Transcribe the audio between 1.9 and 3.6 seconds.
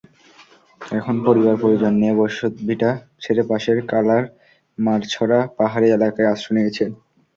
নিয়ে বসতভিটা ছেড়ে